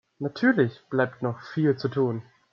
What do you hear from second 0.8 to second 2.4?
bleibt noch viel zu tun.